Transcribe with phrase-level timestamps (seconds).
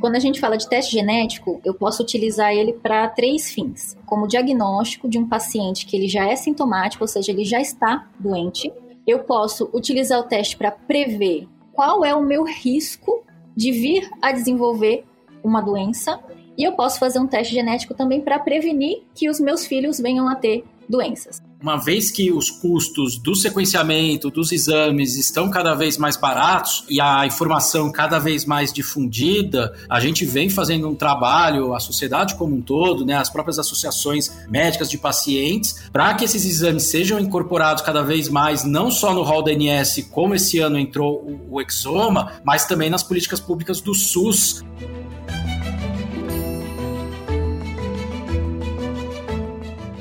[0.00, 4.26] Quando a gente fala de teste genético, eu posso utilizar ele para três fins: como
[4.26, 8.72] diagnóstico de um paciente que ele já é sintomático, ou seja, ele já está doente.
[9.06, 13.22] Eu posso utilizar o teste para prever qual é o meu risco
[13.54, 15.04] de vir a desenvolver
[15.44, 16.18] uma doença.
[16.56, 20.28] E eu posso fazer um teste genético também para prevenir que os meus filhos venham
[20.28, 25.98] a ter doenças uma vez que os custos do sequenciamento, dos exames estão cada vez
[25.98, 31.74] mais baratos e a informação cada vez mais difundida, a gente vem fazendo um trabalho,
[31.74, 36.44] a sociedade como um todo, né, as próprias associações médicas de pacientes, para que esses
[36.44, 40.78] exames sejam incorporados cada vez mais, não só no rol da ANS, como esse ano
[40.78, 44.64] entrou o, o Exoma, mas também nas políticas públicas do SUS.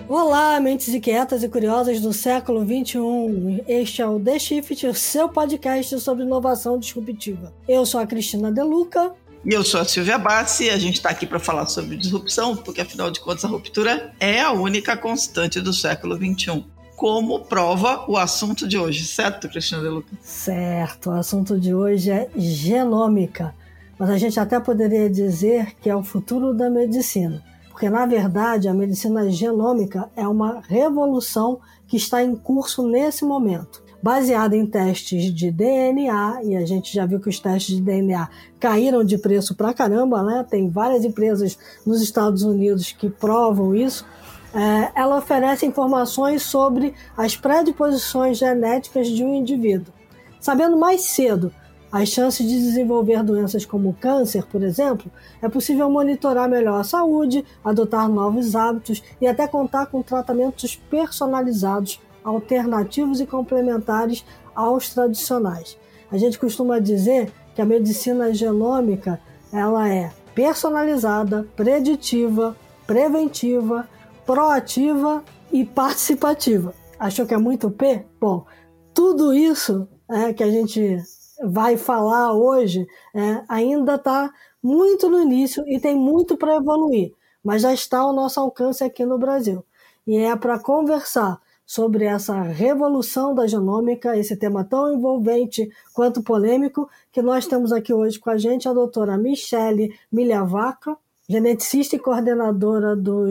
[0.09, 3.63] Olá, mentes inquietas e curiosas do século XXI.
[3.67, 7.53] Este é o The Shift, o seu podcast sobre inovação disruptiva.
[7.67, 9.13] Eu sou a Cristina Deluca.
[9.45, 12.81] E eu sou a Silvia Bassi a gente está aqui para falar sobre disrupção, porque
[12.81, 16.65] afinal de contas a ruptura é a única constante do século XXI.
[16.95, 20.09] Como prova o assunto de hoje, certo, Cristina Deluca?
[20.23, 23.53] Certo, o assunto de hoje é genômica,
[23.99, 27.47] mas a gente até poderia dizer que é o futuro da medicina
[27.79, 33.81] porque na verdade a medicina genômica é uma revolução que está em curso nesse momento.
[34.03, 38.27] Baseada em testes de DNA, e a gente já viu que os testes de DNA
[38.59, 40.45] caíram de preço pra caramba, né?
[40.49, 44.05] Tem várias empresas nos Estados Unidos que provam isso.
[44.53, 49.93] É, ela oferece informações sobre as predisposições genéticas de um indivíduo.
[50.41, 51.49] Sabendo mais cedo
[51.91, 57.43] as chances de desenvolver doenças como câncer, por exemplo, é possível monitorar melhor a saúde,
[57.63, 64.23] adotar novos hábitos e até contar com tratamentos personalizados, alternativos e complementares
[64.53, 65.77] aos tradicionais.
[66.11, 69.19] A gente costuma dizer que a medicina genômica
[69.51, 72.55] ela é personalizada, preditiva,
[72.85, 73.87] preventiva,
[74.25, 76.73] proativa e participativa.
[76.99, 78.05] Achou que é muito P?
[78.19, 78.45] Bom,
[78.93, 80.99] tudo isso é, que a gente
[81.43, 87.13] vai falar hoje é, ainda está muito no início e tem muito para evoluir,
[87.43, 89.63] mas já está ao nosso alcance aqui no Brasil.
[90.05, 96.89] E é para conversar sobre essa revolução da genômica, esse tema tão envolvente quanto polêmico,
[97.11, 100.97] que nós temos aqui hoje com a gente a doutora Michele Milhavaca,
[101.29, 103.25] geneticista e coordenadora do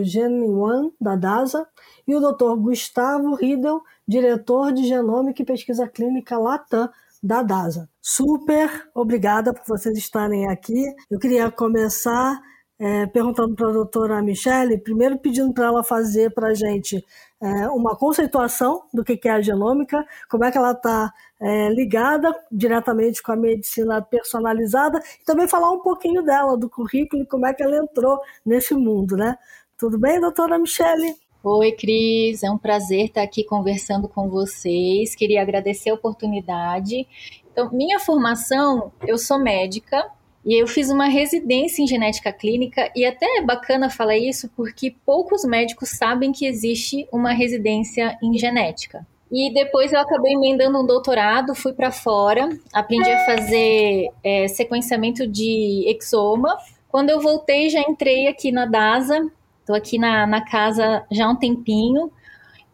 [0.57, 1.67] One da DASA,
[2.07, 6.89] e o doutor Gustavo Riedel, diretor de Genômica e Pesquisa Clínica Latam
[7.21, 7.89] da DASA.
[8.01, 10.85] Super obrigada por vocês estarem aqui.
[11.09, 12.39] Eu queria começar
[12.79, 17.05] é, perguntando para a doutora Michele, primeiro pedindo para ela fazer para a gente
[17.41, 22.33] é, uma conceituação do que é a genômica, como é que ela está é, ligada
[22.49, 27.53] diretamente com a medicina personalizada, e também falar um pouquinho dela, do currículo, como é
[27.53, 29.37] que ela entrou nesse mundo, né?
[29.77, 31.15] Tudo bem, doutora Michele?
[31.41, 35.15] Oi, Cris, é um prazer estar aqui conversando com vocês.
[35.15, 37.07] Queria agradecer a oportunidade.
[37.49, 40.05] Então, minha formação, eu sou médica
[40.45, 44.93] e eu fiz uma residência em genética clínica e até é bacana falar isso porque
[45.05, 49.07] poucos médicos sabem que existe uma residência em genética.
[49.31, 55.25] E depois eu acabei emendando um doutorado, fui para fora, aprendi a fazer é, sequenciamento
[55.25, 56.57] de exoma.
[56.89, 59.31] Quando eu voltei, já entrei aqui na DASA,
[59.69, 62.11] Estou aqui na, na casa já há um tempinho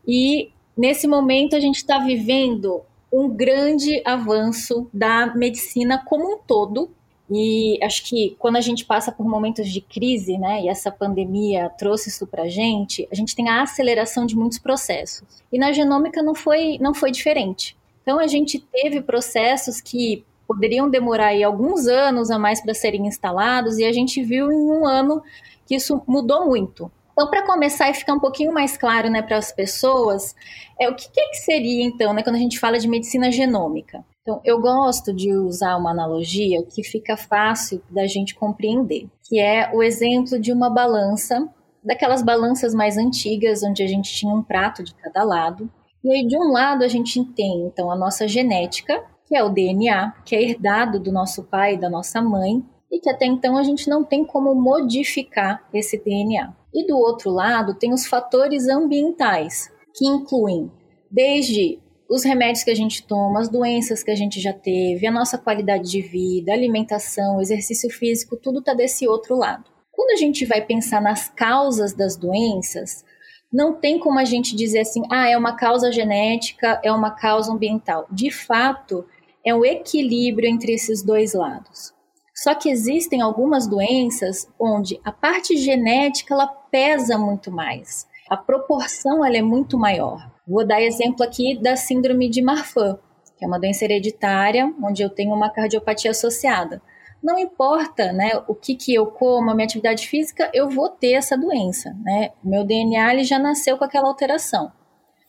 [0.07, 6.89] e nesse momento a gente está vivendo um grande avanço da medicina como um todo.
[7.29, 11.69] E acho que quando a gente passa por momentos de crise, né, e essa pandemia
[11.77, 15.43] trouxe isso para a gente, a gente tem a aceleração de muitos processos.
[15.51, 17.75] E na genômica não foi, não foi diferente.
[18.03, 23.05] Então a gente teve processos que poderiam demorar aí alguns anos a mais para serem
[23.05, 25.21] instalados, e a gente viu em um ano
[25.65, 26.91] que isso mudou muito.
[27.15, 30.35] Então, para começar e ficar um pouquinho mais claro né, para as pessoas,
[30.77, 34.03] é, o que, que, seria, então, né, quando a gente fala de medicina genômica?
[34.21, 39.71] Então, eu gosto de usar uma analogia que fica fácil da gente compreender, que é
[39.73, 41.47] o exemplo de uma balança,
[41.81, 45.71] daquelas balanças mais antigas, onde a gente tinha um prato de cada lado.
[46.03, 49.49] E aí, de um lado, a gente tem, então, a nossa genética, que é o
[49.49, 52.61] DNA, que é herdado do nosso pai e da nossa mãe,
[52.95, 56.55] e que até então a gente não tem como modificar esse DNA.
[56.73, 60.71] E do outro lado, tem os fatores ambientais, que incluem
[61.11, 61.77] desde
[62.09, 65.37] os remédios que a gente toma, as doenças que a gente já teve, a nossa
[65.37, 69.65] qualidade de vida, alimentação, exercício físico, tudo está desse outro lado.
[69.91, 73.03] Quando a gente vai pensar nas causas das doenças,
[73.51, 77.51] não tem como a gente dizer assim, ah, é uma causa genética, é uma causa
[77.51, 78.07] ambiental.
[78.09, 79.05] De fato,
[79.45, 81.94] é um equilíbrio entre esses dois lados.
[82.35, 88.05] Só que existem algumas doenças onde a parte genética ela pesa muito mais.
[88.29, 90.29] A proporção ela é muito maior.
[90.45, 92.99] Vou dar exemplo aqui da síndrome de Marfan,
[93.37, 96.81] que é uma doença hereditária onde eu tenho uma cardiopatia associada.
[97.23, 101.13] Não importa, né, o que que eu como, a minha atividade física, eu vou ter
[101.13, 102.31] essa doença, né?
[102.43, 104.71] O meu DNA ele já nasceu com aquela alteração.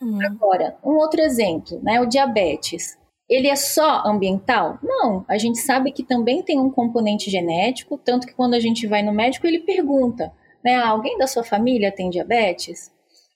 [0.02, 0.18] Uhum.
[0.26, 4.78] Agora, um outro exemplo, né, o diabetes ele é só ambiental?
[4.82, 8.86] Não, a gente sabe que também tem um componente genético, tanto que quando a gente
[8.86, 10.32] vai no médico, ele pergunta,
[10.64, 12.92] né, alguém da sua família tem diabetes?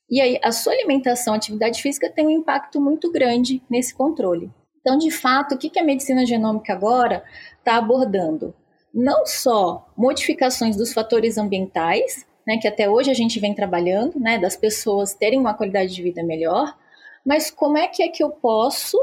[0.08, 4.50] E aí, a sua alimentação, atividade física tem um impacto muito grande nesse controle.
[4.80, 7.22] Então, de fato, o que a medicina genômica agora
[7.58, 8.54] está abordando?
[8.92, 14.38] Não só modificações dos fatores ambientais, né, que até hoje a gente vem trabalhando, né,
[14.38, 16.76] das pessoas terem uma qualidade de vida melhor,
[17.24, 18.98] mas como é que é que eu posso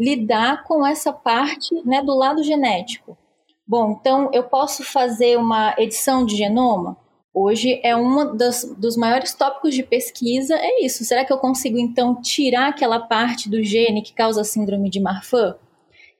[0.00, 3.18] lidar com essa parte né, do lado genético.
[3.68, 6.96] Bom, então eu posso fazer uma edição de genoma?
[7.32, 11.04] Hoje é um dos maiores tópicos de pesquisa, é isso.
[11.04, 14.98] Será que eu consigo então tirar aquela parte do gene que causa a síndrome de
[14.98, 15.54] Marfan?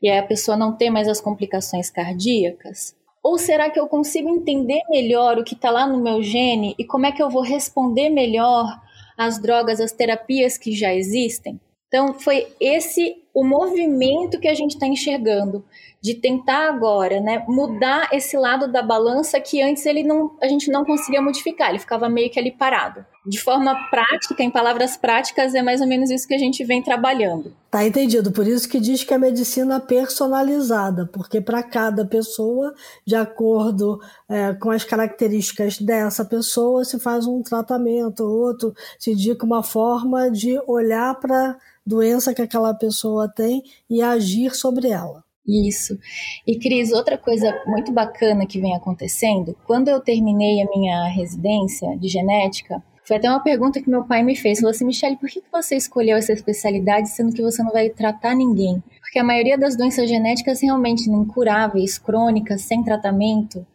[0.00, 2.94] E aí a pessoa não ter mais as complicações cardíacas?
[3.23, 6.85] Ou será que eu consigo entender melhor o que está lá no meu gene e
[6.85, 8.81] como é que eu vou responder melhor
[9.19, 11.61] às drogas, às terapias que já existem?
[11.88, 15.65] Então, foi esse o movimento que a gente está enxergando
[16.03, 20.71] de tentar agora, né, mudar esse lado da balança que antes ele não, a gente
[20.71, 23.05] não conseguia modificar, ele ficava meio que ali parado.
[23.27, 26.82] De forma prática, em palavras práticas, é mais ou menos isso que a gente vem
[26.82, 27.53] trabalhando.
[27.71, 28.32] Tá entendido.
[28.32, 32.75] Por isso que diz que é medicina personalizada, porque para cada pessoa,
[33.06, 39.44] de acordo é, com as características dessa pessoa, se faz um tratamento, outro se indica
[39.44, 45.22] uma forma de olhar para doença que aquela pessoa tem e agir sobre ela.
[45.46, 45.99] Isso.
[46.46, 51.96] E Cris, outra coisa muito bacana que vem acontecendo, quando eu terminei a minha residência
[51.99, 54.61] de genética, foi até uma pergunta que meu pai me fez.
[54.61, 58.37] Falou assim, Michelle, por que você escolheu essa especialidade sendo que você não vai tratar
[58.37, 58.81] ninguém?
[59.00, 63.67] Porque a maioria das doenças genéticas realmente incuráveis, crônicas, sem tratamento.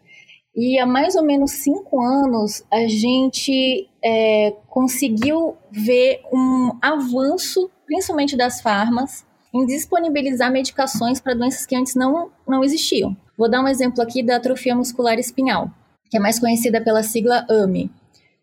[0.56, 8.38] E há mais ou menos cinco anos a gente é, conseguiu ver um avanço principalmente
[8.38, 9.25] das farmas,
[9.56, 13.16] em disponibilizar medicações para doenças que antes não, não existiam.
[13.38, 15.72] Vou dar um exemplo aqui da atrofia muscular espinhal,
[16.12, 17.90] que é mais conhecida pela sigla AME,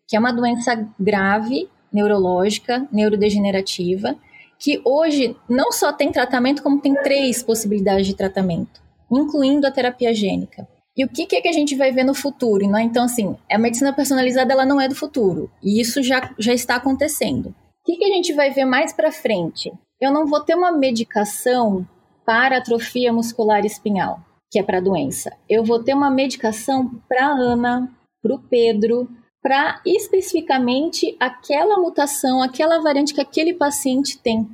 [0.07, 4.15] que é uma doença grave, neurológica, neurodegenerativa,
[4.57, 8.81] que hoje não só tem tratamento, como tem três possibilidades de tratamento,
[9.11, 10.67] incluindo a terapia gênica.
[10.97, 12.67] E o que, que é que a gente vai ver no futuro?
[12.67, 12.79] Não?
[12.79, 16.75] Então, assim, a medicina personalizada ela não é do futuro, e isso já, já está
[16.75, 17.49] acontecendo.
[17.49, 19.71] O que, que a gente vai ver mais para frente?
[20.03, 21.87] Eu não vou ter uma medicação
[22.25, 24.19] para atrofia muscular espinhal,
[24.51, 25.31] que é para doença.
[25.47, 27.89] Eu vou ter uma medicação para Ana,
[28.21, 29.07] para o Pedro,
[29.41, 34.45] para especificamente aquela mutação, aquela variante que aquele paciente tem.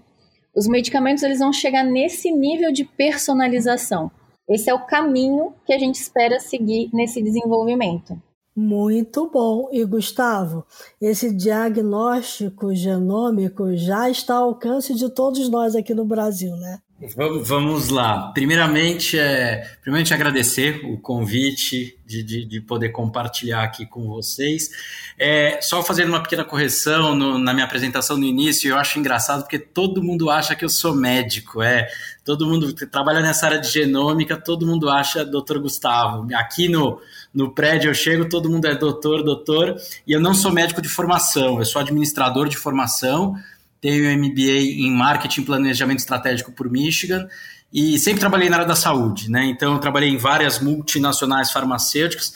[0.55, 4.11] Os medicamentos eles vão chegar nesse nível de personalização.
[4.47, 8.21] Esse é o caminho que a gente espera seguir nesse desenvolvimento.
[8.61, 9.69] Muito bom.
[9.71, 10.65] E Gustavo,
[10.99, 16.81] esse diagnóstico genômico já está ao alcance de todos nós aqui no Brasil, né?
[17.01, 18.29] Vamos lá.
[18.33, 24.69] Primeiramente, é, primeiramente agradecer o convite de, de, de poder compartilhar aqui com vocês.
[25.17, 29.43] É, só fazendo uma pequena correção no, na minha apresentação no início, eu acho engraçado
[29.43, 31.61] porque todo mundo acha que eu sou médico.
[31.61, 31.87] É,
[32.25, 36.27] todo mundo que trabalha nessa área de genômica, todo mundo acha doutor Gustavo.
[36.35, 36.99] Aqui no,
[37.33, 40.89] no prédio eu chego, todo mundo é doutor, doutor, e eu não sou médico de
[40.89, 43.37] formação, eu sou administrador de formação
[43.81, 47.27] tenho MBA em Marketing e Planejamento Estratégico por Michigan
[47.71, 49.45] e sempre trabalhei na área da saúde, né?
[49.45, 52.33] Então eu trabalhei em várias multinacionais farmacêuticas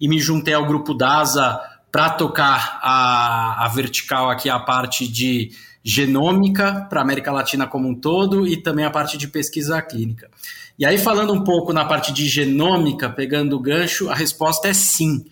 [0.00, 5.52] e me juntei ao grupo DASA para tocar a, a vertical aqui, a parte de
[5.84, 10.30] genômica para a América Latina como um todo e também a parte de pesquisa clínica.
[10.78, 14.72] E aí, falando um pouco na parte de genômica, pegando o gancho, a resposta é
[14.72, 15.24] sim.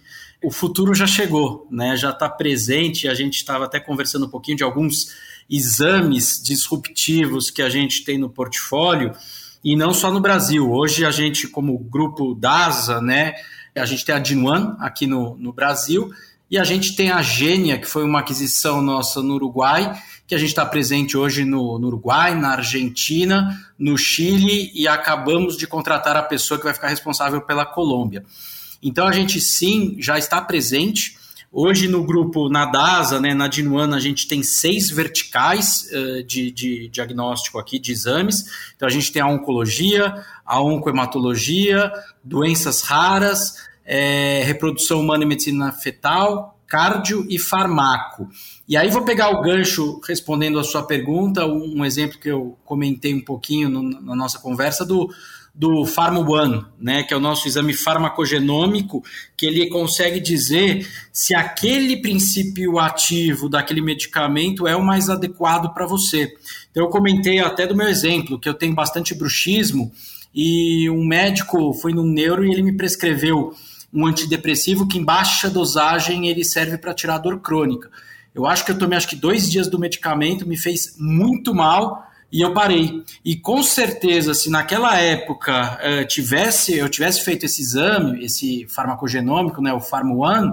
[0.42, 1.96] O futuro já chegou, né?
[1.96, 3.08] já está presente.
[3.08, 5.08] A gente estava até conversando um pouquinho de alguns
[5.50, 9.12] exames disruptivos que a gente tem no portfólio,
[9.62, 10.70] e não só no Brasil.
[10.70, 13.34] Hoje a gente, como grupo DASA, né,
[13.76, 16.10] a gente tem a Dinuan aqui no, no Brasil,
[16.50, 20.38] e a gente tem a Gênia, que foi uma aquisição nossa no Uruguai, que a
[20.38, 26.16] gente está presente hoje no, no, Uruguai, na Argentina, no Chile, e acabamos de contratar
[26.16, 28.24] a pessoa que vai ficar responsável pela Colômbia.
[28.82, 31.16] Então a gente sim já está presente
[31.52, 36.88] Hoje no grupo Nadasa, né, na Dinuana, a gente tem seis verticais uh, de, de,
[36.88, 38.44] diagnóstico aqui, de exames.
[38.76, 40.14] Então a gente tem a oncologia,
[40.46, 41.92] a oncohematologia,
[42.22, 48.28] doenças raras, é, reprodução humana e medicina fetal, cardio e farmaco.
[48.68, 53.12] E aí vou pegar o gancho respondendo a sua pergunta, um exemplo que eu comentei
[53.12, 55.12] um pouquinho no, na nossa conversa do
[55.54, 59.02] do Pharma One, né, que é o nosso exame farmacogenômico,
[59.36, 65.86] que ele consegue dizer se aquele princípio ativo daquele medicamento é o mais adequado para
[65.86, 66.32] você.
[66.70, 69.92] Então, eu comentei até do meu exemplo, que eu tenho bastante bruxismo,
[70.34, 73.52] e um médico foi num neuro e ele me prescreveu
[73.92, 77.90] um antidepressivo que em baixa dosagem ele serve para tirar dor crônica.
[78.32, 82.08] Eu acho que eu tomei acho que dois dias do medicamento, me fez muito mal,
[82.32, 83.02] e eu parei.
[83.24, 89.60] E com certeza, se naquela época uh, tivesse, eu tivesse feito esse exame, esse farmacogenômico,
[89.60, 90.52] né, o Pharma One,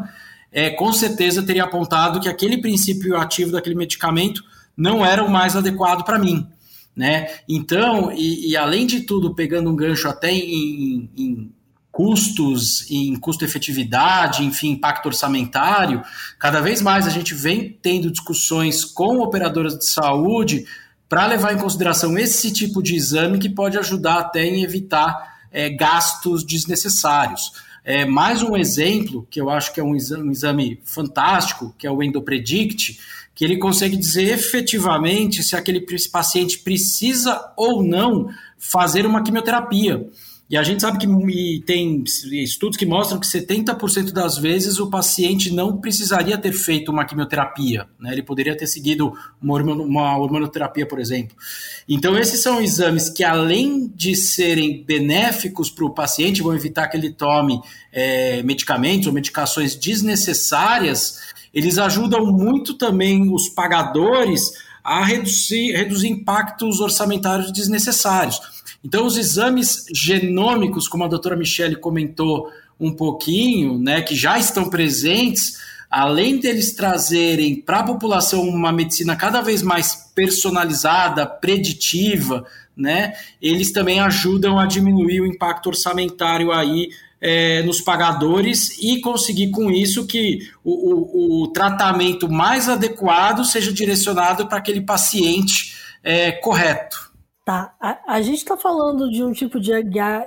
[0.51, 4.43] é, com certeza teria apontado que aquele princípio ativo daquele medicamento
[4.75, 6.47] não era o mais adequado para mim.
[6.95, 7.27] Né?
[7.47, 11.51] Então, e, e, além de tudo, pegando um gancho até em, em
[11.91, 16.01] custos, em custo-efetividade, enfim, impacto orçamentário,
[16.39, 20.65] cada vez mais a gente vem tendo discussões com operadoras de saúde
[21.09, 25.69] para levar em consideração esse tipo de exame que pode ajudar até em evitar é,
[25.69, 27.51] gastos desnecessários.
[27.83, 31.87] É, mais um exemplo, que eu acho que é um exame, um exame fantástico, que
[31.87, 32.99] é o Endopredict,
[33.33, 40.05] que ele consegue dizer efetivamente se aquele paciente precisa ou não fazer uma quimioterapia.
[40.49, 45.53] E a gente sabe que tem estudos que mostram que 70% das vezes o paciente
[45.53, 48.13] não precisaria ter feito uma quimioterapia, né?
[48.13, 49.11] ele poderia ter seguido
[49.41, 51.35] uma, uma hormonoterapia, por exemplo.
[51.87, 56.95] Então, esses são exames que, além de serem benéficos para o paciente, vão evitar que
[56.95, 57.59] ele tome
[57.91, 61.19] é, medicamentos ou medicações desnecessárias,
[61.53, 68.39] eles ajudam muito também os pagadores a reduzir, reduzir impactos orçamentários desnecessários.
[68.83, 74.69] Então, os exames genômicos, como a doutora Michele comentou um pouquinho, né, que já estão
[74.69, 75.57] presentes,
[75.89, 83.71] além deles trazerem para a população uma medicina cada vez mais personalizada, preditiva, né, eles
[83.71, 90.05] também ajudam a diminuir o impacto orçamentário aí é, nos pagadores e conseguir com isso
[90.05, 97.06] que o, o, o tratamento mais adequado seja direcionado para aquele paciente é, correto.
[97.47, 99.71] Tá, a, a gente está falando de um tipo de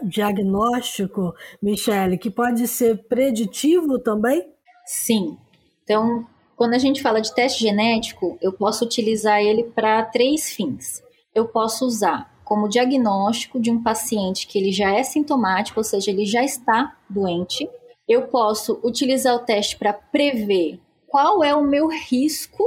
[0.04, 4.42] diagnóstico, Michele, que pode ser preditivo também?
[4.86, 5.36] Sim.
[5.82, 11.02] Então, quando a gente fala de teste genético, eu posso utilizar ele para três fins.
[11.34, 16.10] Eu posso usar como diagnóstico de um paciente que ele já é sintomático, ou seja,
[16.10, 17.68] ele já está doente.
[18.08, 22.64] Eu posso utilizar o teste para prever qual é o meu risco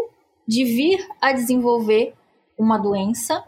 [0.47, 2.13] de vir a desenvolver
[2.55, 3.43] uma doença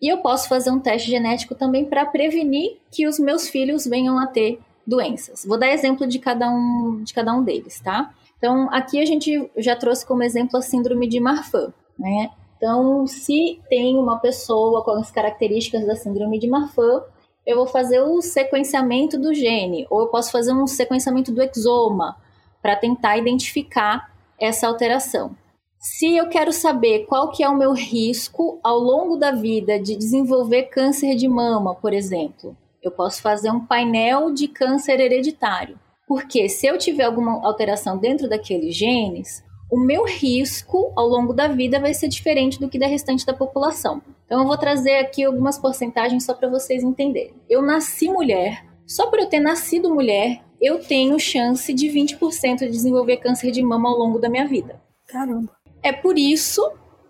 [0.00, 4.18] e eu posso fazer um teste genético também para prevenir que os meus filhos venham
[4.18, 5.44] a ter doenças.
[5.44, 8.12] Vou dar exemplo de cada um, de cada um deles, tá?
[8.38, 12.30] Então, aqui a gente já trouxe como exemplo a síndrome de Marfan, né?
[12.56, 17.02] Então, se tem uma pessoa com as características da síndrome de Marfan,
[17.46, 22.16] eu vou fazer o sequenciamento do gene, ou eu posso fazer um sequenciamento do exoma
[22.62, 25.36] para tentar identificar essa alteração.
[25.82, 29.96] Se eu quero saber qual que é o meu risco ao longo da vida de
[29.96, 35.80] desenvolver câncer de mama, por exemplo, eu posso fazer um painel de câncer hereditário.
[36.06, 41.48] Porque se eu tiver alguma alteração dentro daqueles genes, o meu risco ao longo da
[41.48, 44.02] vida vai ser diferente do que da restante da população.
[44.26, 47.32] Então eu vou trazer aqui algumas porcentagens só para vocês entenderem.
[47.48, 52.68] Eu nasci mulher, só por eu ter nascido mulher, eu tenho chance de 20% de
[52.68, 54.78] desenvolver câncer de mama ao longo da minha vida.
[55.06, 55.59] Caramba.
[55.82, 56.62] É por isso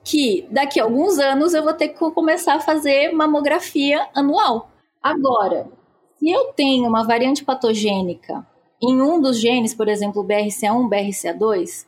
[0.04, 4.70] que daqui a alguns anos eu vou ter que começar a fazer mamografia anual.
[5.02, 5.68] Agora,
[6.18, 8.46] se eu tenho uma variante patogênica
[8.82, 11.86] em um dos genes, por exemplo, BRCA1, BRCA2,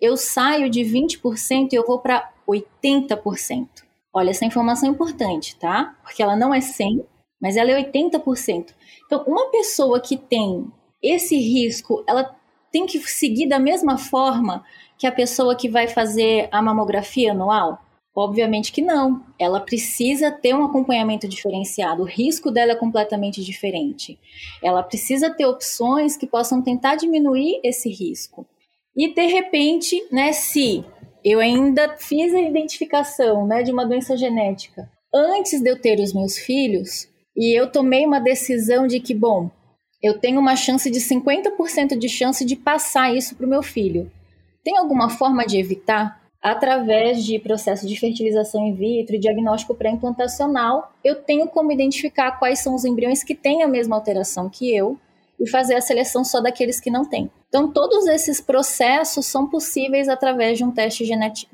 [0.00, 3.68] eu saio de 20% e eu vou para 80%.
[4.12, 5.96] Olha, essa informação é importante, tá?
[6.02, 7.04] Porque ela não é 100,
[7.40, 8.74] mas ela é 80%.
[9.06, 10.66] Então, uma pessoa que tem
[11.02, 12.36] esse risco, ela
[12.70, 14.64] tem que seguir da mesma forma
[15.02, 17.76] que a pessoa que vai fazer a mamografia anual?
[18.14, 19.20] Obviamente que não.
[19.36, 22.02] Ela precisa ter um acompanhamento diferenciado.
[22.02, 24.16] O risco dela é completamente diferente.
[24.62, 28.46] Ela precisa ter opções que possam tentar diminuir esse risco.
[28.96, 30.84] E de repente, né, se
[31.24, 36.12] eu ainda fiz a identificação, né, de uma doença genética antes de eu ter os
[36.12, 39.50] meus filhos e eu tomei uma decisão de que, bom,
[40.00, 44.08] eu tenho uma chance de 50% de chance de passar isso para o meu filho.
[44.64, 46.20] Tem alguma forma de evitar?
[46.40, 52.58] Através de processo de fertilização in vitro e diagnóstico pré-implantacional, eu tenho como identificar quais
[52.58, 54.98] são os embriões que têm a mesma alteração que eu
[55.38, 57.30] e fazer a seleção só daqueles que não têm.
[57.48, 61.50] Então, todos esses processos são possíveis através de um teste genético,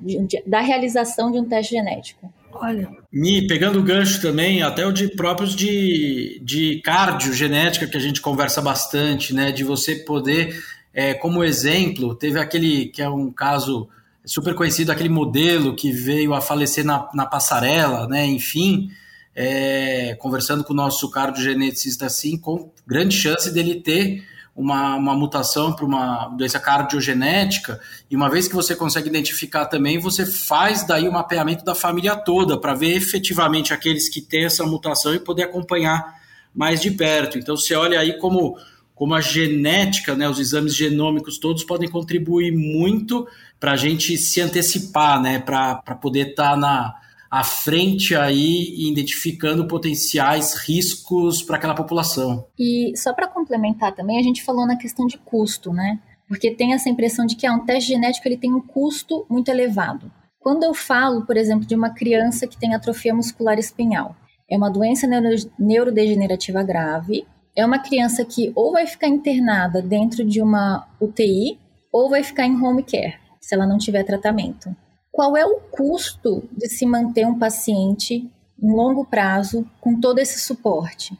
[0.47, 2.33] da realização de um teste genético.
[2.53, 2.89] Olha.
[3.13, 8.21] Me pegando o gancho também, até o de próprios de, de cardiogenética, que a gente
[8.21, 9.53] conversa bastante, né?
[9.53, 10.55] De você poder,
[10.99, 13.89] é, como exemplo, teve aquele que é um caso
[14.25, 18.27] super conhecido, aquele modelo que veio a falecer na, na passarela, né?
[18.27, 18.91] Enfim,
[19.33, 24.27] é, conversando com o nosso cardiogeneticista assim, com grande chance dele ter
[24.57, 30.01] uma, uma mutação para uma doença cardiogenética, e uma vez que você consegue identificar também,
[30.01, 34.47] você faz daí o um mapeamento da família toda, para ver efetivamente aqueles que têm
[34.47, 36.19] essa mutação e poder acompanhar
[36.53, 37.39] mais de perto.
[37.39, 38.59] Então você olha aí como,
[38.99, 43.29] como a genética, né, os exames genômicos todos podem contribuir muito
[43.61, 46.95] para a gente se antecipar, né, para poder estar tá na
[47.31, 52.47] à frente aí identificando potenciais riscos para aquela população.
[52.59, 56.01] E só para complementar também, a gente falou na questão de custo, né?
[56.27, 59.51] Porque tem essa impressão de que ah, um teste genético ele tem um custo muito
[59.51, 60.11] elevado.
[60.41, 64.17] Quando eu falo, por exemplo, de uma criança que tem atrofia muscular espinhal,
[64.51, 65.29] é uma doença neuro
[65.59, 67.27] neurodegenerativa grave,
[67.57, 71.59] é uma criança que ou vai ficar internada dentro de uma UTI
[71.93, 74.75] ou vai ficar em home care, se ela não tiver tratamento
[75.19, 78.31] qual é o custo de se manter um paciente
[78.63, 81.19] em longo prazo com todo esse suporte.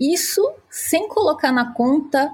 [0.00, 2.28] Isso sem colocar na conta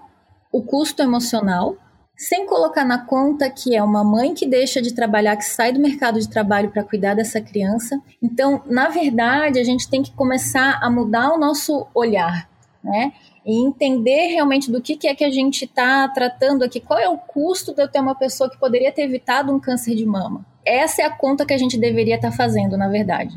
[0.50, 1.76] o custo emocional,
[2.16, 5.80] sem colocar na conta que é uma mãe que deixa de trabalhar, que sai do
[5.80, 8.00] mercado de trabalho para cuidar dessa criança.
[8.23, 12.49] Então, na verdade, a gente tem que começar a mudar o nosso olhar,
[12.87, 13.12] né?
[13.45, 17.09] E entender realmente do que, que é que a gente está tratando aqui, qual é
[17.09, 20.45] o custo de eu ter uma pessoa que poderia ter evitado um câncer de mama
[20.66, 23.35] essa é a conta que a gente deveria estar tá fazendo, na verdade.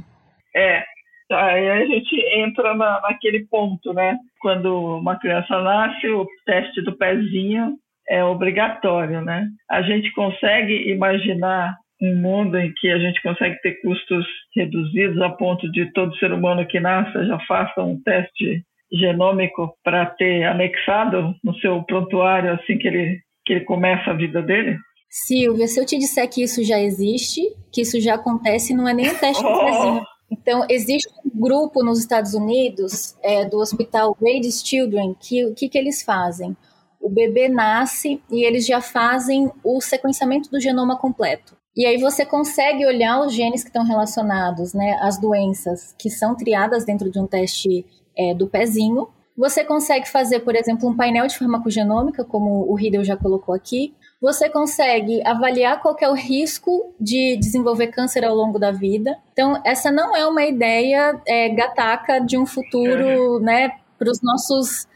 [0.55, 0.83] É,
[1.31, 4.17] aí a gente entra na, naquele ponto, né?
[4.41, 7.75] Quando uma criança nasce, o teste do pezinho
[8.09, 9.47] é obrigatório, né?
[9.69, 15.29] A gente consegue imaginar um mundo em que a gente consegue ter custos reduzidos a
[15.29, 21.35] ponto de todo ser humano que nasça já faça um teste genômico para ter anexado
[21.43, 24.77] no seu prontuário assim que ele, que ele começa a vida dele?
[25.09, 28.93] Silvia, se eu te disser que isso já existe, que isso já acontece, não é
[28.93, 30.03] nem um teste do pezinho.
[30.31, 35.67] Então, existe um grupo nos Estados Unidos, é, do hospital Grady's Children, que o que,
[35.67, 36.55] que eles fazem?
[37.01, 41.57] O bebê nasce e eles já fazem o sequenciamento do genoma completo.
[41.75, 46.35] E aí você consegue olhar os genes que estão relacionados, né, às doenças que são
[46.35, 47.85] triadas dentro de um teste
[48.19, 49.07] é, do pezinho.
[49.37, 53.95] Você consegue fazer, por exemplo, um painel de farmacogenômica, como o Riddle já colocou aqui,
[54.21, 59.17] você consegue avaliar qual é o risco de desenvolver câncer ao longo da vida.
[59.31, 63.39] Então, essa não é uma ideia é, gataca de um futuro, uhum.
[63.39, 64.87] né, para os nossos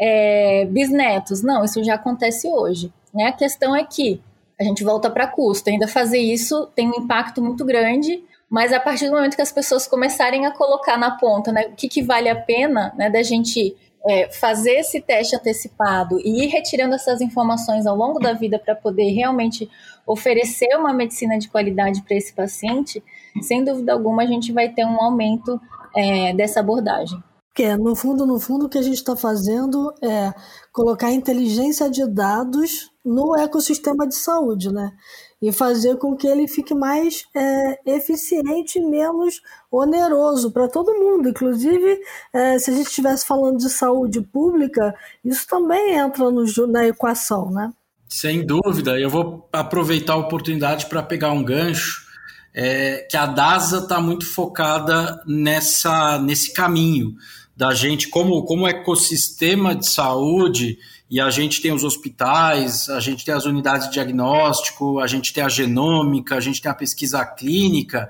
[0.00, 1.42] é, bisnetos.
[1.42, 2.90] Não, isso já acontece hoje.
[3.12, 3.26] Né?
[3.26, 4.22] A questão é que
[4.58, 5.68] a gente volta para custo.
[5.68, 9.52] Ainda fazer isso tem um impacto muito grande, mas a partir do momento que as
[9.52, 13.22] pessoas começarem a colocar na ponta, né, o que, que vale a pena, né, da
[13.22, 18.58] gente é, fazer esse teste antecipado e ir retirando essas informações ao longo da vida
[18.58, 19.70] para poder realmente
[20.06, 23.02] oferecer uma medicina de qualidade para esse paciente,
[23.40, 25.60] sem dúvida alguma a gente vai ter um aumento
[25.96, 27.22] é, dessa abordagem.
[27.52, 30.32] Porque, no fundo, no fundo, o que a gente está fazendo é
[30.72, 34.92] colocar inteligência de dados no ecossistema de saúde, né?
[35.40, 41.28] E fazer com que ele fique mais é, eficiente e menos oneroso para todo mundo.
[41.28, 41.98] Inclusive,
[42.32, 47.50] é, se a gente estivesse falando de saúde pública, isso também entra no, na equação,
[47.50, 47.72] né?
[48.08, 48.98] Sem dúvida.
[48.98, 52.08] Eu vou aproveitar a oportunidade para pegar um gancho.
[52.52, 57.14] É, que a DASA está muito focada nessa, nesse caminho
[57.60, 60.78] da gente, como, como ecossistema de saúde,
[61.10, 65.30] e a gente tem os hospitais, a gente tem as unidades de diagnóstico, a gente
[65.30, 68.08] tem a genômica, a gente tem a pesquisa clínica.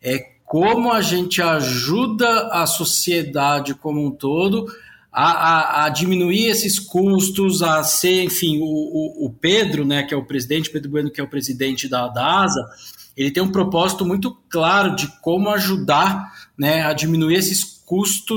[0.00, 4.68] É como a gente ajuda a sociedade como um todo
[5.10, 10.14] a, a, a diminuir esses custos, a ser, enfim, o, o, o, Pedro, né, que
[10.14, 12.64] é o presidente, Pedro Bueno, que é o presidente da, da ASA,
[13.16, 17.81] ele tem um propósito muito claro de como ajudar né, a diminuir esses custos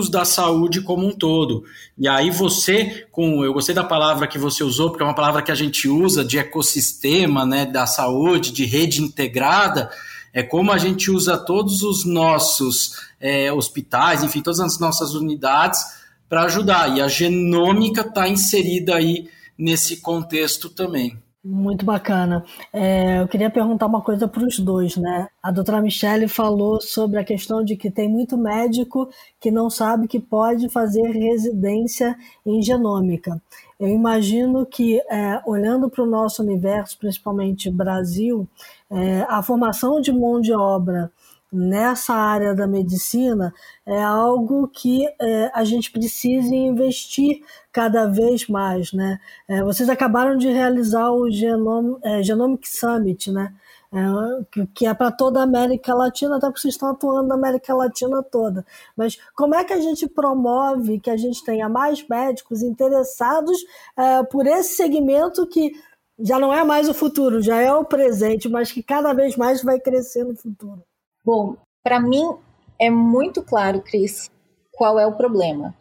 [0.10, 1.64] da saúde como um todo.
[1.98, 5.42] E aí você, com eu gostei da palavra que você usou, porque é uma palavra
[5.42, 9.90] que a gente usa de ecossistema, né, da saúde, de rede integrada,
[10.34, 15.82] é como a gente usa todos os nossos é, hospitais, enfim, todas as nossas unidades
[16.28, 16.98] para ajudar.
[16.98, 21.18] E a genômica está inserida aí nesse contexto também.
[21.48, 22.44] Muito bacana.
[22.74, 25.28] É, eu queria perguntar uma coisa para os dois, né?
[25.44, 29.08] A doutora Michele falou sobre a questão de que tem muito médico
[29.40, 33.40] que não sabe que pode fazer residência em genômica.
[33.80, 38.48] Eu imagino que, é, olhando para o nosso universo, principalmente Brasil,
[38.90, 41.12] é, a formação de mão de obra
[41.56, 43.54] nessa área da medicina
[43.86, 47.42] é algo que é, a gente precisa investir
[47.72, 49.20] cada vez mais, né?
[49.48, 53.54] É, vocês acabaram de realizar o Genome, é, Genomic Summit, né?
[53.94, 57.36] É, que, que é para toda a América Latina, até porque vocês estão atuando na
[57.36, 58.66] América Latina toda.
[58.98, 63.58] Mas como é que a gente promove que a gente tenha mais médicos interessados
[63.98, 65.72] é, por esse segmento que
[66.20, 69.64] já não é mais o futuro, já é o presente, mas que cada vez mais
[69.64, 70.84] vai crescer no futuro?
[71.26, 72.36] Bom, para mim
[72.80, 74.30] é muito claro, Cris,
[74.72, 75.74] qual é o problema.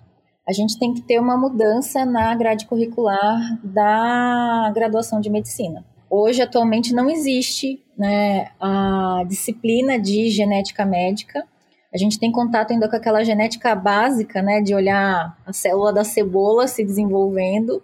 [0.48, 5.84] A gente tem que ter uma mudança na grade curricular da graduação de medicina.
[6.08, 11.46] Hoje, atualmente, não existe né, a disciplina de genética médica.
[11.92, 16.04] A gente tem contato ainda com aquela genética básica, né, de olhar a célula da
[16.04, 17.82] cebola se desenvolvendo.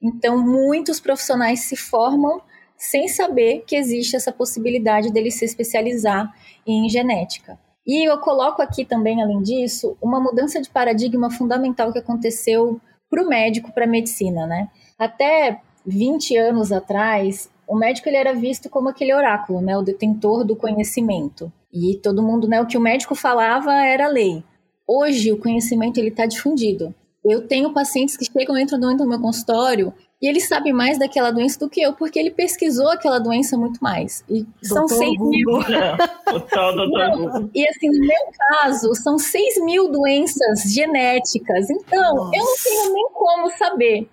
[0.00, 2.40] Então, muitos profissionais se formam
[2.80, 6.32] sem saber que existe essa possibilidade dele se especializar
[6.66, 7.58] em genética.
[7.86, 13.22] E eu coloco aqui também, além disso, uma mudança de paradigma fundamental que aconteceu para
[13.22, 14.70] o médico, para a medicina, né?
[14.98, 19.76] Até 20 anos atrás, o médico ele era visto como aquele oráculo, né?
[19.76, 21.52] O detentor do conhecimento.
[21.70, 22.62] E todo mundo, né?
[22.62, 24.42] O que o médico falava era lei.
[24.88, 26.94] Hoje, o conhecimento ele está difundido.
[27.22, 31.30] Eu tenho pacientes que chegam, entram dentro do meu consultório e ele sabe mais daquela
[31.30, 34.22] doença do que eu, porque ele pesquisou aquela doença muito mais.
[34.28, 35.30] E são doutor 6 Google.
[35.30, 35.62] mil.
[35.74, 37.50] É, o tal doutor Google.
[37.54, 41.70] E assim, no meu caso, são 6 mil doenças genéticas.
[41.70, 42.36] Então, Nossa.
[42.36, 44.08] eu não tenho nem como saber.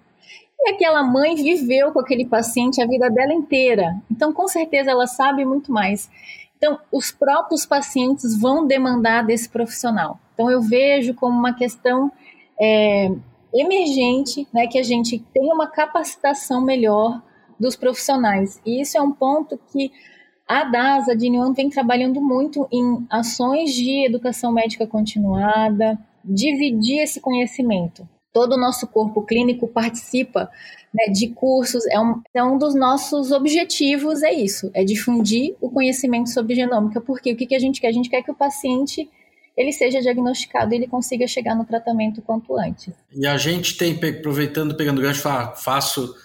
[0.61, 3.95] E aquela mãe viveu com aquele paciente a vida dela inteira.
[4.09, 6.09] Então, com certeza, ela sabe muito mais.
[6.57, 10.17] Então, os próprios pacientes vão demandar desse profissional.
[10.33, 12.09] Então, eu vejo como uma questão
[12.59, 13.11] é,
[13.53, 17.21] emergente, né, que a gente tenha uma capacitação melhor
[17.60, 18.62] dos profissionais.
[18.65, 19.91] E isso é um ponto que
[20.47, 27.19] a DASA de Newton vem trabalhando muito em ações de educação médica continuada, dividir esse
[27.19, 28.07] conhecimento.
[28.31, 30.49] Todo o nosso corpo clínico participa
[30.93, 35.69] né, de cursos, é um, é um dos nossos objetivos, é isso, é difundir o
[35.69, 37.88] conhecimento sobre genômica, porque o que, que a gente quer?
[37.88, 39.10] A gente quer que o paciente
[39.57, 42.93] ele seja diagnosticado e ele consiga chegar no tratamento quanto antes.
[43.11, 45.23] E a gente tem, aproveitando, pegando o gancho,
[45.55, 46.15] faço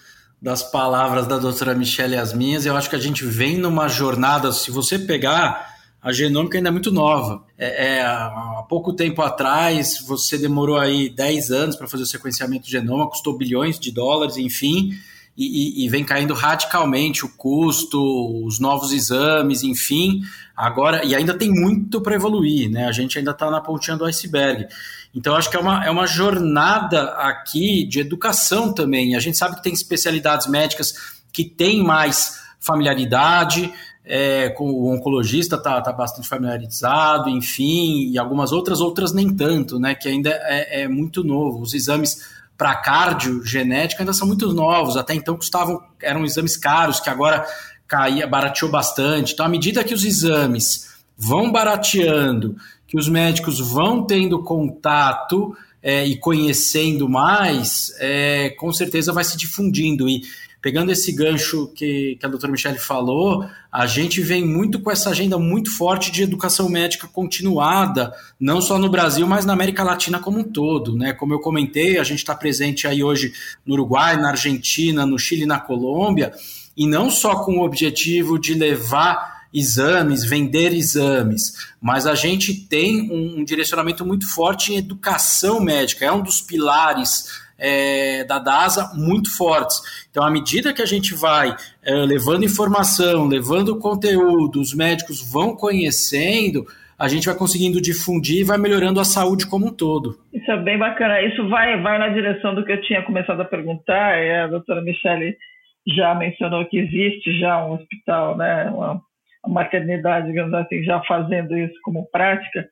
[0.41, 4.53] das palavras da doutora Michelle as minhas, eu acho que a gente vem numa jornada,
[4.53, 7.45] se você pegar, a genômica ainda é muito nova.
[7.57, 12.65] É, é, há pouco tempo atrás, você demorou aí 10 anos para fazer o sequenciamento
[12.65, 14.91] do genoma, custou bilhões de dólares, enfim,
[15.37, 17.99] e, e, vem caindo radicalmente o custo,
[18.45, 20.21] os novos exames, enfim.
[20.57, 22.87] Agora, e ainda tem muito para evoluir, né?
[22.87, 24.67] A gente ainda está na pontinha do iceberg.
[25.15, 29.17] Então, acho que é uma, é uma jornada aqui de educação também.
[29.17, 30.95] A gente sabe que tem especialidades médicas
[31.33, 33.73] que têm mais familiaridade,
[34.05, 39.79] é, com o oncologista está tá bastante familiarizado, enfim, e algumas outras, outras nem tanto,
[39.79, 39.95] né?
[39.95, 41.61] Que ainda é, é muito novo.
[41.61, 47.01] Os exames para cardio genética ainda são muito novos, até então custavam, eram exames caros,
[47.01, 47.45] que agora
[47.93, 49.35] caía, barateou bastante.
[49.35, 56.07] Então, à medida que os exames vão barateando, que os médicos vão tendo contato é,
[56.07, 60.09] e conhecendo mais, é, com certeza vai se difundindo.
[60.09, 60.23] E
[60.63, 65.11] pegando esse gancho que, que a doutora Michele falou, a gente vem muito com essa
[65.11, 70.19] agenda muito forte de educação médica continuada, não só no Brasil, mas na América Latina
[70.19, 70.97] como um todo.
[70.97, 71.13] Né?
[71.13, 73.35] Como eu comentei, a gente está presente aí hoje
[73.67, 76.33] no Uruguai, na Argentina, no Chile, na Colômbia,
[76.77, 83.11] e não só com o objetivo de levar exames, vender exames, mas a gente tem
[83.11, 88.91] um, um direcionamento muito forte em educação médica, é um dos pilares é, da DASA
[88.95, 89.81] muito fortes.
[90.11, 95.55] Então, à medida que a gente vai é, levando informação, levando conteúdo, os médicos vão
[95.55, 96.67] conhecendo,
[96.99, 100.19] a gente vai conseguindo difundir e vai melhorando a saúde como um todo.
[100.33, 101.21] Isso é bem bacana.
[101.23, 104.19] Isso vai, vai na direção do que eu tinha começado a perguntar.
[104.19, 105.37] E a doutora Michele
[105.87, 109.01] já mencionou que existe já um hospital, né, uma,
[109.45, 112.67] uma maternidade, digamos assim, já fazendo isso como prática,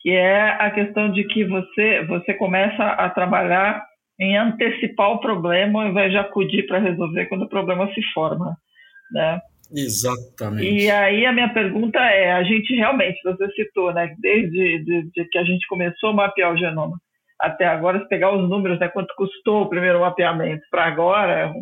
[0.00, 3.84] que é a questão de que você, você começa a trabalhar
[4.20, 8.56] em antecipar o problema ao invés de acudir para resolver quando o problema se forma,
[9.12, 9.40] né?
[9.74, 10.84] Exatamente.
[10.84, 15.24] E aí a minha pergunta é, a gente realmente, você citou, né, desde de, de
[15.30, 16.98] que a gente começou a mapear o genoma
[17.42, 21.52] até agora, se pegar os números, né, quanto custou o primeiro mapeamento para agora,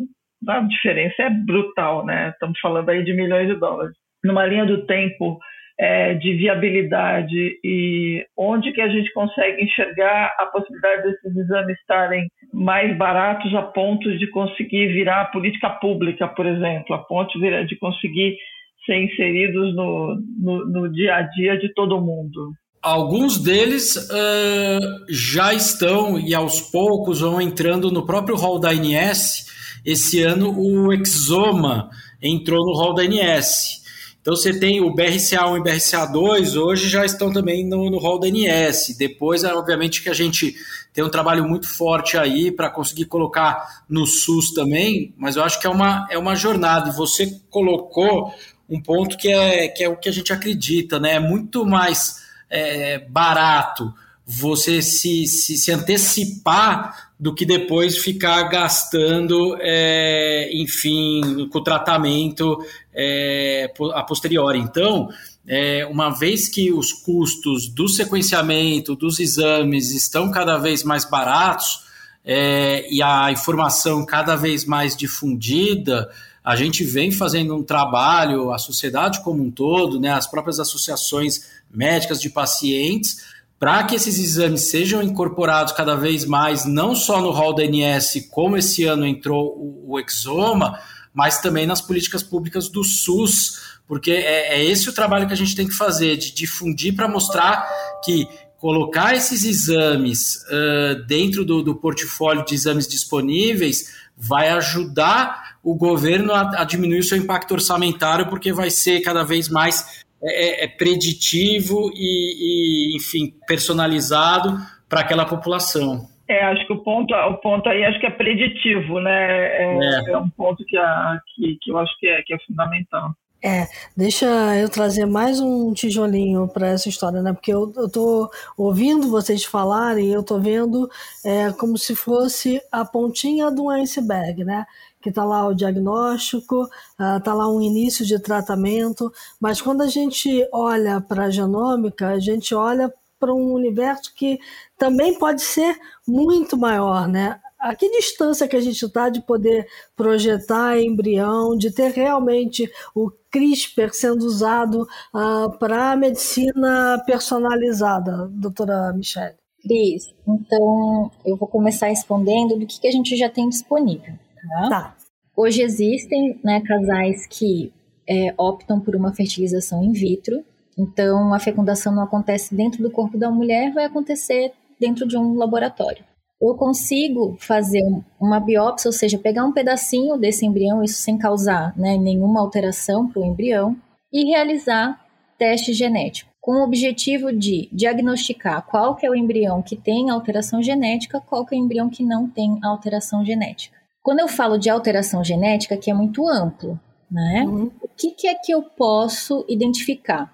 [0.47, 2.29] a diferença é brutal, né?
[2.29, 3.95] Estamos falando aí de milhões de dólares.
[4.23, 5.39] Numa linha do tempo
[5.79, 12.27] é, de viabilidade e onde que a gente consegue enxergar a possibilidade desses exames estarem
[12.53, 18.37] mais baratos a ponto de conseguir virar política pública, por exemplo, a ponto de conseguir
[18.85, 22.51] ser inseridos no, no, no dia a dia de todo mundo.
[22.81, 29.45] Alguns deles uh, já estão e aos poucos vão entrando no próprio hall da ANS.
[29.85, 31.89] Esse ano o Exoma
[32.21, 33.81] entrou no hall da ANS.
[34.21, 38.95] Então você tem o BRCA1 e BRCA2 hoje já estão também no, hall da ANS.
[38.95, 40.55] Depois, é, obviamente, que a gente
[40.93, 45.59] tem um trabalho muito forte aí para conseguir colocar no SUS também, mas eu acho
[45.59, 46.89] que é uma, é uma jornada.
[46.89, 48.31] E você colocou
[48.69, 51.15] um ponto que é, que é o que a gente acredita, né?
[51.15, 53.91] É muito mais é, barato
[54.33, 62.57] você se, se, se, antecipar do que depois ficar gastando, é, enfim, com o tratamento
[62.95, 64.57] é, a posteriori.
[64.57, 65.09] Então,
[65.45, 71.81] é, uma vez que os custos do sequenciamento, dos exames estão cada vez mais baratos
[72.23, 76.09] é, e a informação cada vez mais difundida,
[76.43, 81.49] a gente vem fazendo um trabalho, a sociedade como um todo, né, as próprias associações
[81.69, 83.30] médicas de pacientes,
[83.61, 88.27] para que esses exames sejam incorporados cada vez mais, não só no rol da ANS,
[88.31, 90.79] como esse ano entrou o, o Exoma,
[91.13, 95.37] mas também nas políticas públicas do SUS, porque é, é esse o trabalho que a
[95.37, 97.69] gente tem que fazer, de difundir para mostrar
[98.03, 105.75] que colocar esses exames uh, dentro do, do portfólio de exames disponíveis vai ajudar o
[105.75, 110.63] governo a, a diminuir o seu impacto orçamentário, porque vai ser cada vez mais é,
[110.63, 114.57] é, é preditivo e, e, enfim, personalizado
[114.87, 116.07] para aquela população.
[116.27, 119.11] É, acho que o ponto, o ponto aí acho que é preditivo, né?
[119.11, 120.11] É, é.
[120.11, 123.11] é um ponto que, a, que, que eu acho que é, que é fundamental.
[123.43, 127.33] É, deixa eu trazer mais um tijolinho para essa história, né?
[127.33, 130.87] Porque eu, eu tô ouvindo vocês falarem, eu tô vendo
[131.25, 134.63] é, como se fosse a pontinha do iceberg, né?
[135.01, 139.87] Que está lá o diagnóstico, está ah, lá um início de tratamento, mas quando a
[139.87, 144.39] gente olha para a genômica, a gente olha para um universo que
[144.77, 147.39] também pode ser muito maior, né?
[147.61, 153.11] A que distância que a gente está de poder projetar embrião, de ter realmente o
[153.29, 159.35] CRISPR sendo usado uh, para a medicina personalizada, doutora Michelle?
[159.61, 164.15] Cris, então eu vou começar respondendo do que, que a gente já tem disponível.
[164.49, 164.69] Tá?
[164.69, 164.95] tá.
[165.37, 167.71] Hoje existem né, casais que
[168.09, 170.43] é, optam por uma fertilização in vitro,
[170.75, 175.35] então a fecundação não acontece dentro do corpo da mulher, vai acontecer dentro de um
[175.35, 176.03] laboratório
[176.49, 177.83] eu consigo fazer
[178.19, 183.07] uma biópsia, ou seja, pegar um pedacinho desse embrião, isso sem causar né, nenhuma alteração
[183.07, 183.75] para o embrião,
[184.11, 184.99] e realizar
[185.37, 190.61] teste genético, com o objetivo de diagnosticar qual que é o embrião que tem alteração
[190.61, 193.77] genética, qual que é o embrião que não tem alteração genética.
[194.03, 197.43] Quando eu falo de alteração genética, que é muito amplo, né?
[197.45, 197.71] Uhum.
[197.81, 200.33] O que, que é que eu posso identificar?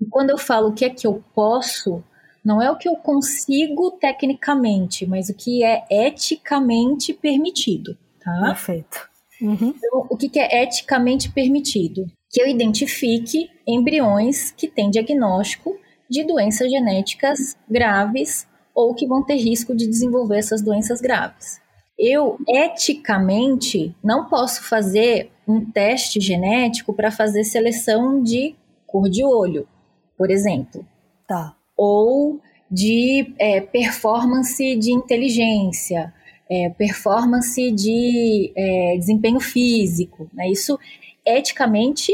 [0.00, 2.02] E quando eu falo o que é que eu posso,
[2.44, 8.46] não é o que eu consigo tecnicamente, mas o que é eticamente permitido, tá?
[8.46, 9.08] Perfeito.
[9.40, 9.74] Uhum.
[9.76, 12.06] Então, o que, que é eticamente permitido?
[12.30, 15.76] Que eu identifique embriões que têm diagnóstico
[16.08, 21.60] de doenças genéticas graves ou que vão ter risco de desenvolver essas doenças graves.
[21.98, 29.68] Eu, eticamente, não posso fazer um teste genético para fazer seleção de cor de olho,
[30.16, 30.86] por exemplo.
[31.28, 32.40] Tá ou
[32.70, 36.14] de é, performance de inteligência,
[36.48, 40.30] é, performance de é, desempenho físico.
[40.32, 40.48] Né?
[40.48, 40.78] Isso
[41.26, 42.12] eticamente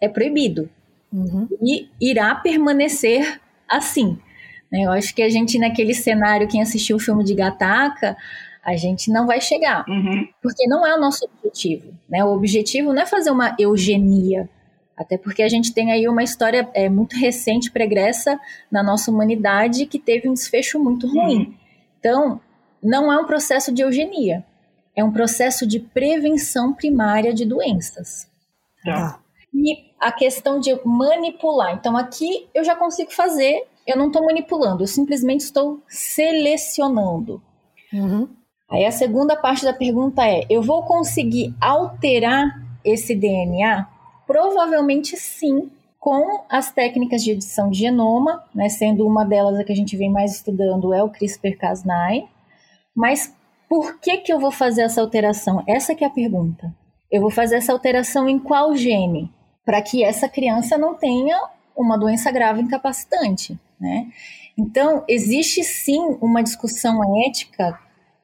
[0.00, 0.66] é proibido
[1.12, 1.46] uhum.
[1.62, 4.18] e irá permanecer assim.
[4.72, 4.84] Né?
[4.86, 8.16] Eu acho que a gente, naquele cenário, quem assistiu o filme de Gataca,
[8.64, 10.26] a gente não vai chegar, uhum.
[10.42, 11.92] porque não é o nosso objetivo.
[12.08, 12.24] Né?
[12.24, 14.48] O objetivo não é fazer uma eugenia
[15.02, 19.86] até porque a gente tem aí uma história é, muito recente, pregressa na nossa humanidade,
[19.86, 21.38] que teve um desfecho muito ruim.
[21.38, 21.54] Uhum.
[21.98, 22.40] Então,
[22.82, 24.44] não é um processo de eugenia,
[24.96, 28.28] é um processo de prevenção primária de doenças.
[28.84, 29.20] Tá.
[29.54, 31.74] E a questão de manipular.
[31.74, 37.42] Então, aqui eu já consigo fazer, eu não estou manipulando, eu simplesmente estou selecionando.
[37.92, 38.28] Uhum.
[38.70, 43.86] Aí a segunda parte da pergunta é: eu vou conseguir alterar esse DNA?
[44.32, 49.70] Provavelmente sim, com as técnicas de edição de genoma, né, sendo uma delas a que
[49.70, 52.26] a gente vem mais estudando é o CRISPR-Cas9,
[52.96, 53.36] mas
[53.68, 55.62] por que, que eu vou fazer essa alteração?
[55.68, 56.74] Essa que é a pergunta.
[57.10, 59.30] Eu vou fazer essa alteração em qual gene?
[59.66, 61.38] Para que essa criança não tenha
[61.76, 64.06] uma doença grave incapacitante, né?
[64.56, 67.78] Então, existe sim uma discussão ética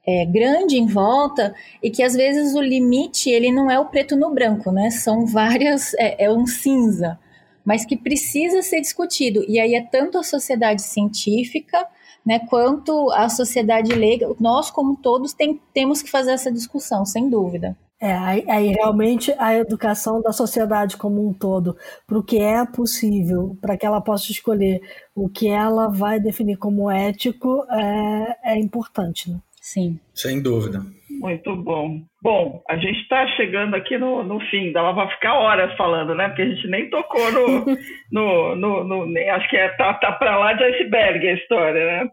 [0.09, 4.15] é, grande em volta e que às vezes o limite ele não é o preto
[4.15, 4.89] no branco, né?
[4.89, 7.19] São várias, é, é um cinza,
[7.63, 9.45] mas que precisa ser discutido.
[9.47, 11.85] E aí é tanto a sociedade científica
[12.25, 17.29] né, quanto a sociedade leiga, nós como todos tem, temos que fazer essa discussão, sem
[17.29, 17.77] dúvida.
[18.01, 21.75] É, aí, aí, realmente a educação da sociedade como um todo,
[22.07, 24.81] para o que é possível, para que ela possa escolher
[25.13, 29.29] o que ela vai definir como ético, é, é importante.
[29.29, 29.39] Né?
[29.69, 29.99] Sim.
[30.15, 30.79] Sem dúvida.
[31.21, 32.01] Muito bom.
[32.23, 36.27] Bom, a gente está chegando aqui no, no fim, dava para ficar horas falando, né?
[36.27, 37.65] Porque a gente nem tocou no.
[38.11, 41.85] no, no, no nem, acho que é, tá, tá para lá de iceberg a história,
[41.85, 42.09] né?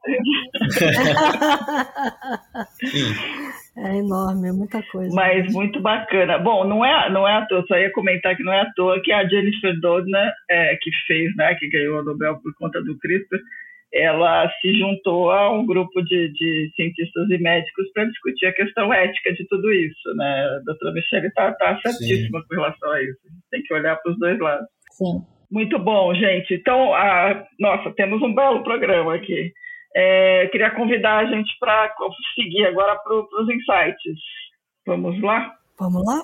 [3.89, 5.15] é enorme, é muita coisa.
[5.15, 6.39] Mas muito bacana.
[6.39, 9.01] Bom, não é, não é à toa, só ia comentar que não é à toa
[9.01, 12.99] que a Jennifer Doudna, é, que fez, né, que ganhou o Nobel por conta do
[12.99, 13.39] CRISPR,
[13.99, 18.93] ela se juntou a um grupo de, de cientistas e médicos para discutir a questão
[18.93, 20.45] ética de tudo isso, né?
[20.57, 22.47] A doutora Michelle está tá certíssima Sim.
[22.49, 23.19] com relação a isso.
[23.51, 24.67] Tem que olhar para os dois lados.
[24.93, 25.23] Sim.
[25.51, 26.55] Muito bom, gente.
[26.55, 29.53] Então, a, nossa, temos um belo programa aqui.
[29.95, 31.91] É, queria convidar a gente para
[32.35, 34.21] seguir agora para os insights.
[34.87, 35.55] Vamos lá?
[35.79, 36.23] Vamos lá?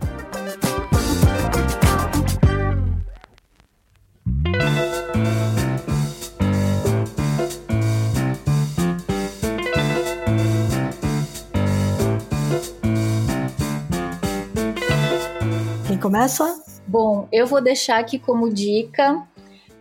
[15.87, 16.63] Quem começa?
[16.87, 19.27] Bom, eu vou deixar aqui como dica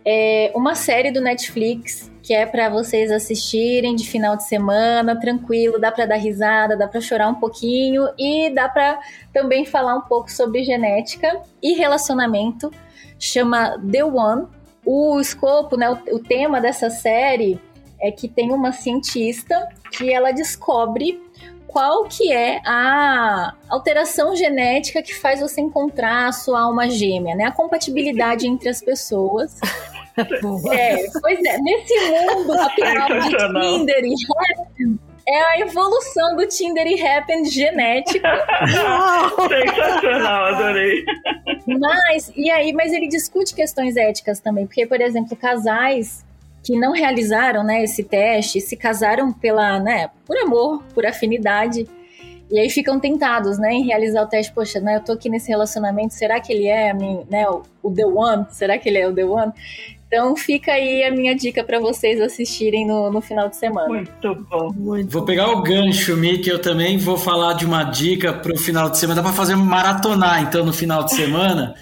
[0.06, 5.78] é, uma série do Netflix que é para vocês assistirem de final de semana, tranquilo,
[5.78, 8.98] dá para dar risada, dá para chorar um pouquinho e dá para
[9.30, 12.70] também falar um pouco sobre genética e relacionamento.
[13.18, 14.46] Chama The One.
[14.86, 17.60] O escopo, né, o, o tema dessa série
[18.00, 21.22] é que tem uma cientista que ela descobre
[21.66, 27.44] qual que é a alteração genética que faz você encontrar a sua alma gêmea, né?
[27.44, 29.58] A compatibilidade entre as pessoas.
[30.72, 36.86] É, pois é, nesse mundo atual de Tinder e Happn, é a evolução do Tinder
[36.86, 38.26] e Happn genético.
[39.48, 41.04] Sensacional, adorei.
[41.66, 46.24] Mas, e aí, mas ele discute questões éticas também, porque, por exemplo, casais
[46.62, 51.86] que não realizaram né, esse teste, se casaram pela, né, por amor, por afinidade,
[52.50, 54.52] e aí ficam tentados, né, em realizar o teste.
[54.52, 58.06] Poxa, né, eu tô aqui nesse relacionamento, será que ele é né, o, o The
[58.06, 58.46] One?
[58.50, 59.52] Será que ele é o The One?
[60.14, 63.88] Então fica aí a minha dica para vocês assistirem no, no final de semana.
[63.88, 64.72] Muito bom.
[64.72, 68.54] Muito vou pegar o gancho, Mi, que eu também vou falar de uma dica para
[68.54, 69.20] o final de semana.
[69.20, 71.74] Dá para fazer maratonar, então, no final de semana,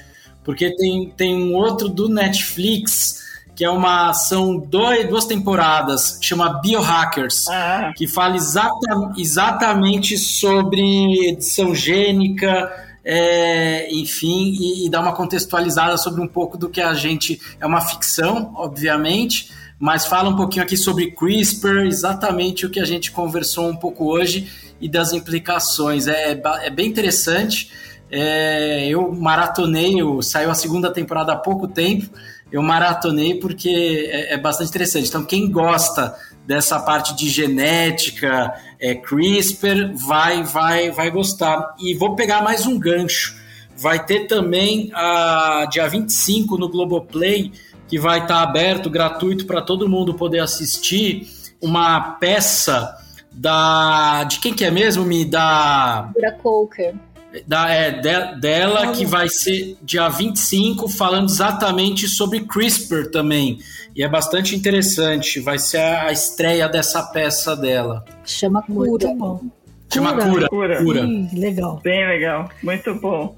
[0.43, 3.21] porque tem, tem um outro do Netflix
[3.55, 7.93] que é uma ação dois, duas temporadas, chama Biohackers, ah.
[7.95, 12.73] que fala exata, exatamente sobre edição gênica,
[13.05, 17.41] é, enfim, e, e dar uma contextualizada sobre um pouco do que a gente.
[17.61, 22.85] É uma ficção, obviamente, mas fala um pouquinho aqui sobre CRISPR, exatamente o que a
[22.85, 24.49] gente conversou um pouco hoje
[24.81, 26.07] e das implicações.
[26.07, 27.71] É, é bem interessante.
[28.11, 32.11] É, eu maratonei, saiu a segunda temporada há pouco tempo.
[32.53, 35.09] eu maratonei porque é, é bastante interessante.
[35.09, 36.15] Então, quem gosta
[36.47, 41.77] dessa parte de genética, é, CRISPR, vai, vai, vai gostar.
[41.79, 43.41] E vou pegar mais um gancho.
[43.77, 47.53] Vai ter também a dia 25 no Globoplay,
[47.87, 51.29] que vai estar tá aberto, gratuito para todo mundo poder assistir,
[51.61, 52.97] uma peça
[53.31, 54.25] da.
[54.25, 55.05] De quem que é mesmo?
[55.05, 56.11] Me da.
[56.13, 56.95] Dura Coker
[57.47, 63.59] da, é, de, dela, que vai ser dia 25, falando exatamente sobre CRISPR também.
[63.95, 65.41] E é bastante interessante.
[65.41, 68.05] Vai ser a estreia dessa peça dela.
[68.25, 69.09] Chama Cura.
[69.93, 70.49] Chama Cura.
[70.49, 70.83] Cura.
[70.83, 71.03] Cura.
[71.03, 71.81] Hum, legal.
[71.83, 72.49] Bem legal.
[72.63, 73.37] Muito bom.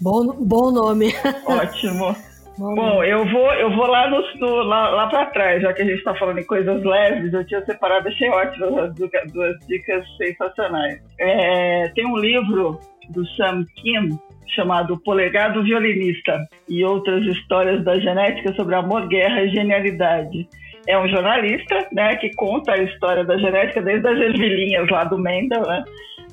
[0.00, 1.14] Bom, bom nome.
[1.46, 2.14] Ótimo.
[2.58, 5.84] Bom, eu vou, eu vou lá, no, no lá, lá para trás, já que a
[5.84, 11.02] gente está falando em coisas leves, eu tinha separado, achei ótimo as duas dicas sensacionais.
[11.20, 12.80] É, tem um livro
[13.10, 14.18] do Sam Kim,
[14.54, 16.38] chamado Polegar do Violinista
[16.68, 20.48] e outras histórias da genética sobre amor, guerra e genialidade.
[20.86, 25.18] É um jornalista, né, que conta a história da genética desde as ervilhinhas lá do
[25.18, 25.84] Mendel, né,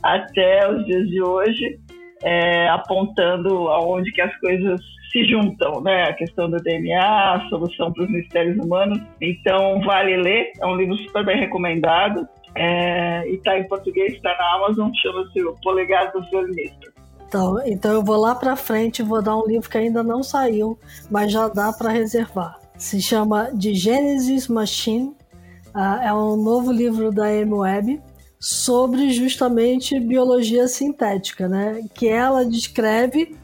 [0.03, 1.79] até os dias de hoje,
[2.23, 4.79] é, apontando aonde que as coisas
[5.11, 8.99] se juntam, né, a questão do DNA, a solução para os mistérios humanos.
[9.21, 12.27] Então vale ler, é um livro super bem recomendado.
[12.55, 16.93] É, e está em português, está na Amazon, chama-se O Polegar do Violinista.
[17.27, 20.21] Então, então eu vou lá para frente e vou dar um livro que ainda não
[20.21, 20.77] saiu,
[21.09, 22.59] mas já dá para reservar.
[22.77, 25.15] Se chama The Genesis Machine,
[25.73, 27.99] uh, é um novo livro da M Web
[28.39, 31.81] sobre justamente biologia sintética, né?
[31.95, 33.35] Que ela descreve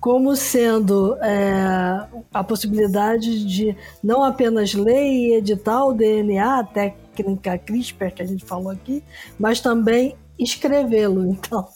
[0.00, 7.58] como sendo é, a possibilidade de não apenas ler e editar o DNA, até técnica
[7.58, 9.02] CRISPR que a gente falou aqui,
[9.38, 11.24] mas também escrevê-lo.
[11.44, 11.68] Então,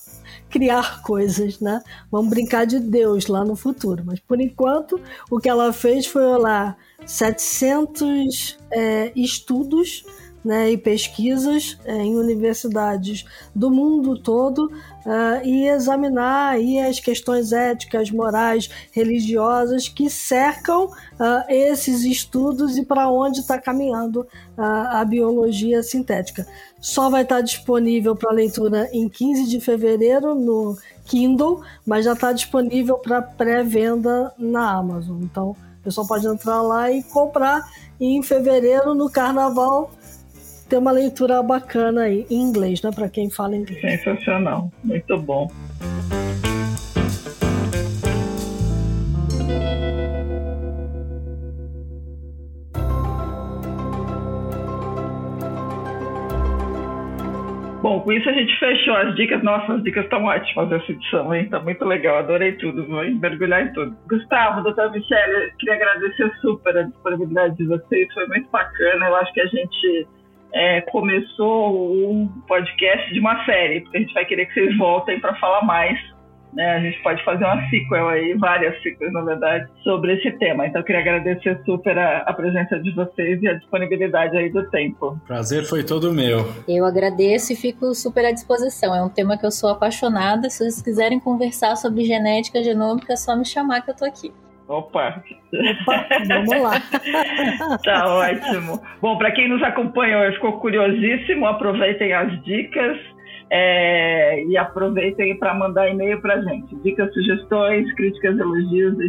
[0.50, 1.82] criar coisas, né?
[2.10, 4.02] Vamos brincar de Deus lá no futuro.
[4.04, 10.04] Mas por enquanto, o que ela fez foi olhar 700 é, estudos
[10.44, 13.24] né, e pesquisas é, em universidades
[13.54, 14.72] do mundo todo
[15.08, 22.84] uh, e examinar aí as questões éticas, morais, religiosas que cercam uh, esses estudos e
[22.84, 24.20] para onde está caminhando
[24.56, 26.46] uh, a biologia sintética.
[26.78, 32.12] Só vai estar tá disponível para leitura em 15 de fevereiro no Kindle, mas já
[32.12, 35.22] está disponível para pré-venda na Amazon.
[35.22, 37.62] Então, o pessoal pode entrar lá e comprar.
[37.98, 39.90] E em fevereiro, no carnaval,
[40.68, 42.90] ter uma leitura bacana aí, em inglês, né?
[42.94, 43.80] Para quem fala inglês.
[43.80, 45.50] Sensacional, muito bom.
[57.80, 59.42] Bom, com isso a gente fechou as dicas.
[59.42, 61.48] Nossa, as dicas estão ótimas dessa edição, hein?
[61.48, 63.96] Tá muito legal, adorei tudo, vou mergulhar em tudo.
[64.06, 69.06] Gustavo, doutora Michelle, queria agradecer super a disponibilidade de vocês, foi muito bacana.
[69.06, 70.06] Eu acho que a gente
[70.52, 75.20] é, começou um podcast de uma série, porque a gente vai querer que vocês voltem
[75.20, 75.98] para falar mais.
[76.52, 76.66] Né?
[76.76, 80.66] A gente pode fazer uma sequel aí, várias sequels, na verdade, sobre esse tema.
[80.66, 84.68] Então, eu queria agradecer super a, a presença de vocês e a disponibilidade aí do
[84.70, 85.20] tempo.
[85.26, 86.50] Prazer foi todo meu.
[86.66, 88.94] Eu agradeço e fico super à disposição.
[88.94, 90.48] É um tema que eu sou apaixonada.
[90.48, 94.32] Se vocês quiserem conversar sobre genética genômica, é só me chamar que eu tô aqui.
[94.68, 95.24] Opa!
[95.54, 96.78] Opa, vamos lá.
[97.82, 98.78] tá ótimo.
[99.00, 102.98] Bom, para quem nos acompanhou e ficou curiosíssimo, aproveitem as dicas
[103.50, 106.76] é, e aproveitem para mandar e-mail para a gente.
[106.82, 109.06] Dicas, sugestões, críticas, elogios, br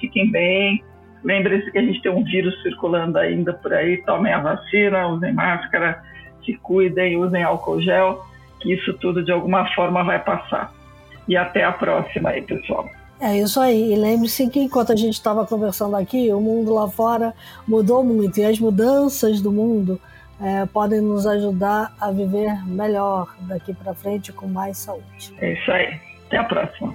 [0.00, 0.82] Fiquem bem.
[1.22, 3.98] Lembre-se que a gente tem um vírus circulando ainda por aí.
[3.98, 6.02] Tomem a vacina, usem máscara,
[6.44, 8.20] se cuidem, usem álcool gel,
[8.60, 10.72] que isso tudo de alguma forma vai passar.
[11.28, 12.88] E até a próxima aí, pessoal.
[13.20, 13.92] É isso aí.
[13.92, 17.34] E lembre-se que enquanto a gente estava conversando aqui, o mundo lá fora
[17.66, 20.00] mudou muito e as mudanças do mundo
[20.40, 25.34] é, podem nos ajudar a viver melhor daqui para frente com mais saúde.
[25.38, 26.00] É isso aí.
[26.26, 26.94] Até a próxima.